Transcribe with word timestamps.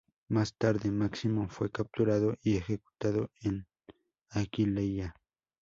Más 0.29 0.55
tarde 0.57 0.89
Máximo 0.89 1.47
fue 1.47 1.69
capturado 1.69 2.35
y 2.41 2.57
ejecutado 2.57 3.29
en 3.43 3.67
Aquileia. 4.31 5.15